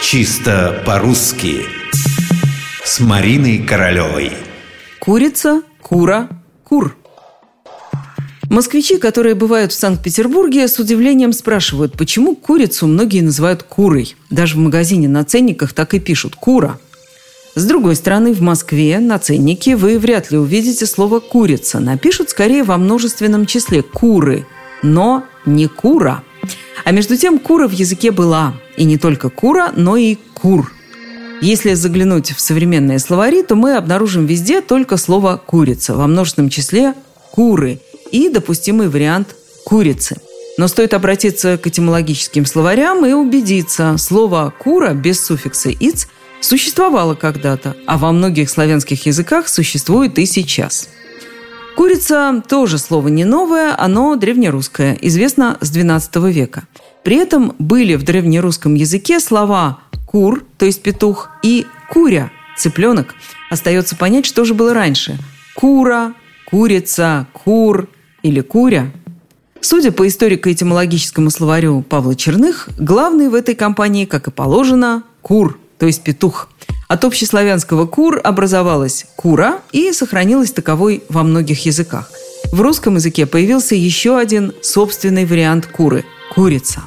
Чисто 0.00 0.80
по-русски 0.86 1.62
С 2.84 3.00
Мариной 3.00 3.58
Королевой 3.58 4.30
Курица, 5.00 5.62
кура, 5.82 6.28
кур 6.62 6.96
Москвичи, 8.48 8.98
которые 8.98 9.34
бывают 9.34 9.72
в 9.72 9.74
Санкт-Петербурге, 9.74 10.68
с 10.68 10.78
удивлением 10.78 11.32
спрашивают, 11.32 11.94
почему 11.98 12.36
курицу 12.36 12.86
многие 12.86 13.20
называют 13.20 13.64
курой. 13.64 14.14
Даже 14.30 14.54
в 14.54 14.58
магазине 14.58 15.08
на 15.08 15.24
ценниках 15.24 15.72
так 15.72 15.92
и 15.94 16.00
пишут 16.00 16.36
«кура». 16.36 16.78
С 17.56 17.64
другой 17.64 17.96
стороны, 17.96 18.32
в 18.32 18.40
Москве 18.40 19.00
на 19.00 19.18
ценнике 19.18 19.76
вы 19.76 19.98
вряд 19.98 20.30
ли 20.30 20.38
увидите 20.38 20.86
слово 20.86 21.18
«курица». 21.18 21.80
Напишут 21.80 22.30
скорее 22.30 22.62
во 22.62 22.78
множественном 22.78 23.46
числе 23.46 23.82
«куры», 23.82 24.46
но 24.82 25.24
не 25.44 25.66
«кура». 25.66 26.22
А 26.84 26.92
между 26.92 27.16
тем 27.16 27.38
кура 27.38 27.66
в 27.66 27.72
языке 27.72 28.12
была. 28.12 28.54
И 28.78 28.84
не 28.84 28.96
только 28.96 29.28
кура, 29.28 29.72
но 29.76 29.96
и 29.96 30.16
кур. 30.34 30.72
Если 31.40 31.74
заглянуть 31.74 32.32
в 32.32 32.40
современные 32.40 32.98
словари, 32.98 33.42
то 33.42 33.56
мы 33.56 33.76
обнаружим 33.76 34.24
везде 34.26 34.60
только 34.60 34.96
слово 34.96 35.40
«курица», 35.44 35.94
во 35.94 36.06
множественном 36.06 36.48
числе 36.48 36.94
«куры» 37.32 37.80
и 38.10 38.28
допустимый 38.28 38.88
вариант 38.88 39.34
«курицы». 39.64 40.16
Но 40.56 40.68
стоит 40.68 40.94
обратиться 40.94 41.58
к 41.58 41.66
этимологическим 41.66 42.46
словарям 42.46 43.04
и 43.04 43.12
убедиться, 43.12 43.96
слово 43.98 44.52
«кура» 44.58 44.94
без 44.94 45.24
суффикса 45.24 45.70
«иц» 45.70 46.06
существовало 46.40 47.14
когда-то, 47.14 47.76
а 47.86 47.98
во 47.98 48.12
многих 48.12 48.48
славянских 48.48 49.06
языках 49.06 49.48
существует 49.48 50.18
и 50.18 50.26
сейчас– 50.26 50.88
Курица 51.78 52.42
тоже 52.48 52.76
слово 52.76 53.06
не 53.06 53.24
новое, 53.24 53.72
оно 53.78 54.16
древнерусское, 54.16 54.98
известно 55.00 55.58
с 55.60 55.70
XII 55.70 56.28
века. 56.32 56.64
При 57.04 57.16
этом 57.16 57.54
были 57.58 57.94
в 57.94 58.02
древнерусском 58.02 58.74
языке 58.74 59.20
слова 59.20 59.80
«кур», 60.06 60.44
то 60.58 60.66
есть 60.66 60.82
петух, 60.82 61.30
и 61.42 61.66
«куря», 61.90 62.30
цыпленок. 62.56 63.14
Остается 63.50 63.96
понять, 63.96 64.26
что 64.26 64.44
же 64.44 64.54
было 64.54 64.74
раньше. 64.74 65.18
Кура, 65.54 66.14
курица, 66.46 67.26
кур 67.32 67.88
или 68.22 68.40
куря. 68.40 68.90
Судя 69.60 69.90
по 69.90 70.06
историко-этимологическому 70.06 71.30
словарю 71.30 71.82
Павла 71.82 72.14
Черных, 72.14 72.68
главный 72.78 73.28
в 73.28 73.34
этой 73.34 73.54
компании, 73.54 74.04
как 74.04 74.28
и 74.28 74.30
положено, 74.30 75.02
кур, 75.22 75.58
то 75.78 75.86
есть 75.86 76.02
петух– 76.02 76.48
от 76.88 77.04
общеславянского 77.04 77.86
«кур» 77.86 78.18
образовалась 78.24 79.04
«кура» 79.14 79.60
и 79.72 79.92
сохранилась 79.92 80.52
таковой 80.52 81.04
во 81.10 81.22
многих 81.22 81.66
языках. 81.66 82.10
В 82.50 82.62
русском 82.62 82.94
языке 82.94 83.26
появился 83.26 83.74
еще 83.74 84.18
один 84.18 84.54
собственный 84.62 85.26
вариант 85.26 85.66
«куры»– 85.66 86.06
«курица». 86.34 86.80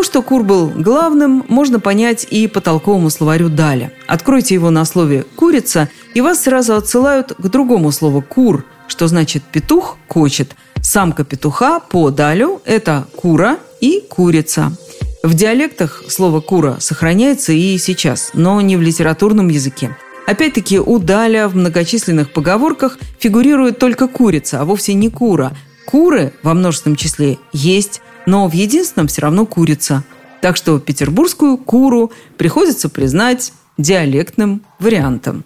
То, 0.00 0.04
что 0.04 0.22
кур 0.22 0.44
был 0.44 0.68
главным, 0.68 1.44
можно 1.48 1.78
понять 1.78 2.26
и 2.30 2.46
по 2.46 2.62
толковому 2.62 3.10
словарю 3.10 3.50
«даля». 3.50 3.92
Откройте 4.06 4.54
его 4.54 4.70
на 4.70 4.86
слове 4.86 5.26
«курица», 5.36 5.90
и 6.14 6.22
вас 6.22 6.44
сразу 6.44 6.74
отсылают 6.74 7.34
к 7.34 7.48
другому 7.48 7.92
слову 7.92 8.22
«кур», 8.22 8.64
что 8.88 9.08
значит 9.08 9.42
«петух 9.42 9.98
кочет». 10.08 10.56
Самка 10.80 11.22
петуха 11.22 11.80
по 11.80 12.08
далю– 12.08 12.62
это 12.64 13.08
кура 13.14 13.58
и 13.82 14.02
курица– 14.08 14.72
в 15.22 15.34
диалектах 15.34 16.02
слово 16.08 16.40
«кура» 16.40 16.78
сохраняется 16.80 17.52
и 17.52 17.76
сейчас, 17.76 18.30
но 18.32 18.58
не 18.62 18.78
в 18.78 18.80
литературном 18.80 19.48
языке. 19.48 19.94
Опять-таки, 20.26 20.80
у 20.80 20.98
Даля 20.98 21.46
в 21.46 21.56
многочисленных 21.56 22.32
поговорках 22.32 22.96
фигурирует 23.18 23.78
только 23.78 24.08
курица, 24.08 24.62
а 24.62 24.64
вовсе 24.64 24.94
не 24.94 25.10
кура. 25.10 25.52
Куры 25.84 26.32
во 26.42 26.54
множественном 26.54 26.96
числе 26.96 27.36
есть, 27.52 28.00
но 28.26 28.48
в 28.48 28.52
единственном 28.52 29.08
все 29.08 29.22
равно 29.22 29.46
курица. 29.46 30.04
Так 30.40 30.56
что 30.56 30.78
петербургскую 30.78 31.56
куру 31.56 32.12
приходится 32.36 32.88
признать 32.88 33.52
диалектным 33.78 34.62
вариантом. 34.78 35.44